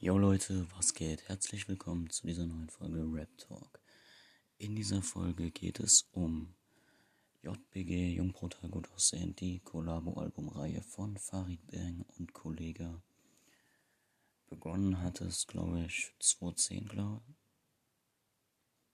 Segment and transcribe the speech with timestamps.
[0.00, 1.28] Yo Leute, was geht?
[1.28, 3.80] Herzlich willkommen zu dieser neuen Folge Rap Talk.
[4.56, 6.54] In dieser Folge geht es um
[7.42, 13.02] JBG Jungprotagonist aussehen, die Kollabo-Albumreihe von Farid Bang und Kollega.
[14.48, 17.34] Begonnen hat es, glaube ich, 2010, glaube ich.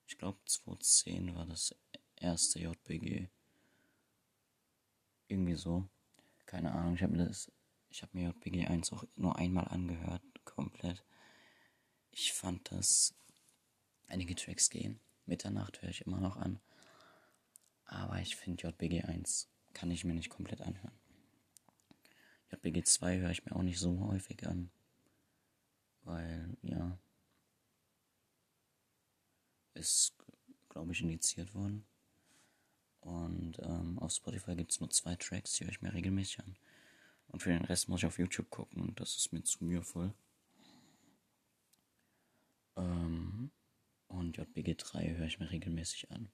[0.06, 1.76] Ich glaube, 2010 war das
[2.16, 3.28] erste JBG.
[5.28, 5.86] Irgendwie so.
[6.46, 7.52] Keine Ahnung, ich habe mir das,
[7.90, 10.22] ich habe mir JBG 1 auch nur einmal angehört
[10.54, 11.02] komplett.
[12.10, 13.14] Ich fand das.
[14.08, 15.00] Einige Tracks gehen.
[15.26, 16.60] Mitternacht höre ich immer noch an.
[17.86, 20.94] Aber ich finde JBG 1 kann ich mir nicht komplett anhören.
[22.52, 24.70] JBG 2 höre ich mir auch nicht so häufig an.
[26.02, 26.98] Weil, ja.
[29.74, 30.14] Ist,
[30.68, 31.84] glaube ich, indiziert worden.
[33.00, 36.56] Und ähm, auf Spotify gibt es nur zwei Tracks, die höre ich mir regelmäßig an.
[37.28, 40.14] Und für den Rest muss ich auf YouTube gucken und das ist mir zu mühevoll.
[42.76, 43.50] Ähm,
[44.08, 46.30] und JBG 3 höre ich mir regelmäßig an.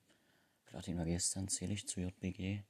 [0.66, 2.62] Platin gestern zähle ich zu JBG.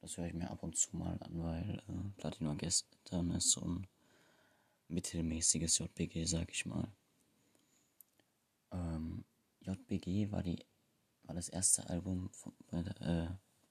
[0.00, 3.60] Das höre ich mir ab und zu mal an, weil äh, Platin gestern ist so
[3.62, 3.86] ein
[4.88, 6.88] mittelmäßiges JBG, sag ich mal.
[8.72, 9.24] Ähm,
[9.60, 10.64] JBG war die
[11.24, 12.52] war das erste Album von
[13.00, 13.28] äh,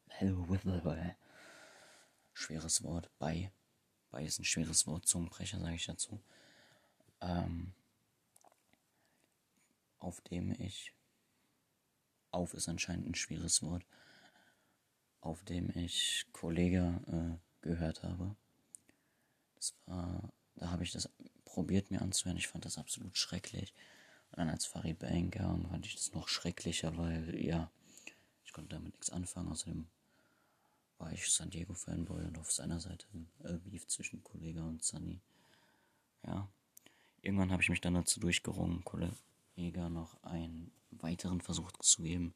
[2.33, 3.51] schweres Wort bei
[4.11, 6.21] bei ist ein schweres Wort Zungenbrecher sage ich dazu
[7.21, 7.73] ähm,
[9.99, 10.93] auf dem ich,
[12.31, 13.85] auf ist anscheinend ein schweres Wort,
[15.21, 18.35] auf dem ich Kollege äh, gehört habe.
[19.55, 21.09] Das war, da habe ich das
[21.45, 22.37] probiert mir anzuhören.
[22.37, 23.73] Ich fand das absolut schrecklich.
[24.31, 27.71] Und dann als Farid Bang kam, fand ich das noch schrecklicher, weil, ja,
[28.45, 29.49] ich konnte damit nichts anfangen.
[29.49, 29.87] Außerdem
[30.99, 33.07] war ich San Diego Fanboy und auf seiner Seite
[33.43, 35.19] äh, Beef zwischen Kollege und Sunny.
[36.25, 36.47] Ja.
[37.21, 39.15] Irgendwann habe ich mich dann dazu durchgerungen, Kollege
[39.59, 42.33] Jäger noch einen weiteren Versuch zu geben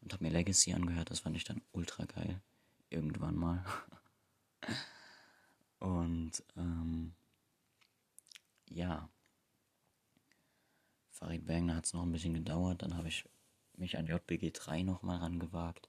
[0.00, 1.10] und habe mir Legacy angehört.
[1.10, 2.40] Das fand ich dann ultra geil.
[2.88, 3.64] Irgendwann mal.
[5.80, 7.14] und ähm,
[8.68, 9.08] ja.
[11.10, 12.82] Farid Bang, hat es noch ein bisschen gedauert.
[12.82, 13.24] Dann habe ich
[13.74, 15.88] mich an JBG 3 nochmal rangewagt.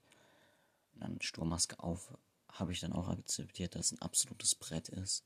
[0.92, 2.16] Und dann Sturmmaske auf
[2.50, 5.24] habe ich dann auch akzeptiert, dass es ein absolutes Brett ist.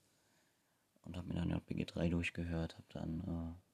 [1.05, 3.72] Und habe mir dann JBG 3 durchgehört, habe dann äh,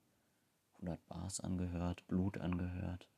[0.79, 3.09] 100 Bars angehört, Blut angehört.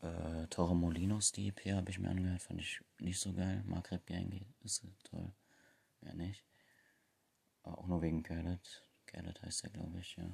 [0.00, 3.62] Äh, Toro Molinos, die EP habe ich mir angehört, fand ich nicht so geil.
[3.66, 5.32] Maghreb Gang ist toll.
[6.00, 6.44] Mehr nicht.
[7.62, 8.86] Aber auch nur wegen Gerrit.
[9.06, 10.30] Gerrit heißt er, glaube ich, ja.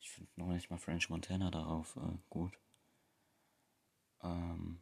[0.00, 2.58] Ich finde noch nicht mal French Montana darauf äh, gut.
[4.22, 4.80] Ähm,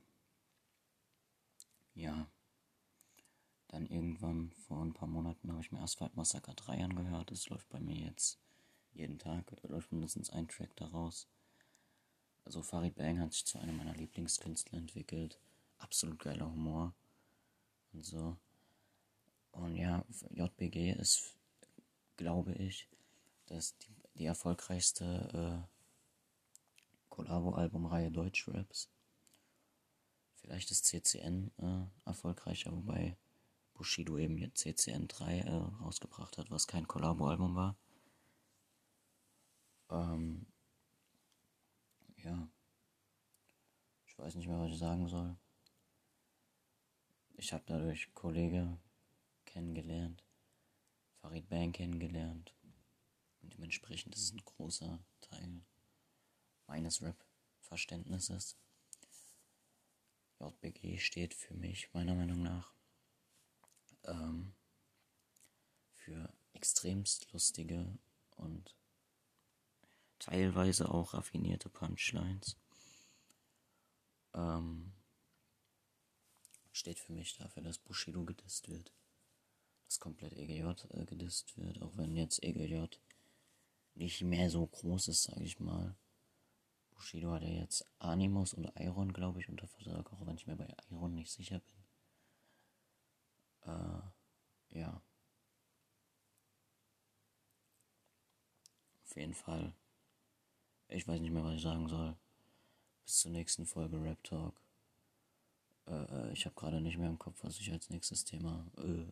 [1.94, 2.30] ja.
[3.68, 7.30] Dann irgendwann vor ein paar Monaten habe ich mir Asphalt Massacre 3 angehört.
[7.30, 8.40] Das läuft bei mir jetzt
[8.92, 11.28] jeden Tag läuft mindestens ein Track daraus.
[12.44, 15.38] Also Farid Bang hat sich zu einem meiner Lieblingskünstler entwickelt.
[15.78, 16.94] Absolut geiler Humor
[17.92, 18.36] und so.
[19.52, 21.34] Und ja, JBG ist,
[22.16, 22.88] glaube ich,
[23.46, 25.76] das die, die erfolgreichste äh,
[27.08, 28.88] Collabo-Albumreihe Deutschraps.
[30.36, 33.16] Vielleicht ist CCN äh, erfolgreicher, wobei
[33.74, 35.50] Bushido eben jetzt CCN 3 äh,
[35.82, 37.76] rausgebracht hat, was kein Collabo-Album war.
[39.90, 40.46] Ähm,
[42.16, 42.48] ja.
[44.06, 45.36] Ich weiß nicht mehr, was ich sagen soll.
[47.34, 48.78] Ich habe dadurch Kollege
[49.46, 50.22] kennengelernt,
[51.20, 52.54] Farid Bang kennengelernt.
[53.42, 55.62] Und dementsprechend ist es ein großer Teil
[56.66, 58.56] meines Rap-Verständnisses.
[60.38, 62.74] JBG steht für mich, meiner Meinung nach,
[64.04, 64.54] ähm,
[65.94, 67.98] für extremst lustige
[68.36, 68.76] und
[70.20, 72.56] teilweise auch raffinierte Punchlines.
[74.34, 74.92] Ähm,
[76.72, 78.92] steht für mich dafür, dass Bushido gedisst wird.
[79.86, 82.84] Dass komplett EGJ äh, gedisst wird, auch wenn jetzt EGJ
[83.94, 85.96] nicht mehr so groß ist, sage ich mal.
[86.92, 90.56] Bushido hat ja jetzt Animus und Iron, glaube ich, unter Vertrag, auch wenn ich mir
[90.56, 91.80] bei Iron nicht sicher bin.
[93.62, 95.02] Äh, ja.
[99.04, 99.74] Auf jeden Fall
[100.90, 102.16] ich weiß nicht mehr, was ich sagen soll.
[103.04, 104.54] Bis zur nächsten Folge Rap Talk.
[105.86, 109.06] Äh, äh ich habe gerade nicht mehr im Kopf, was ich als nächstes Thema, äh,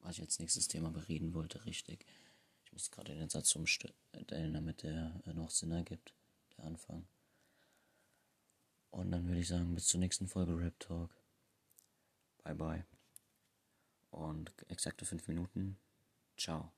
[0.00, 2.06] was ich als nächstes Thema bereden wollte, richtig.
[2.64, 3.94] Ich muss gerade den Satz umstellen,
[4.52, 6.12] damit der äh, noch Sinn ergibt,
[6.56, 7.06] der Anfang.
[8.90, 11.10] Und dann würde ich sagen, bis zur nächsten Folge Rap Talk.
[12.42, 12.86] Bye bye.
[14.10, 15.78] Und exakte fünf Minuten.
[16.36, 16.72] Ciao.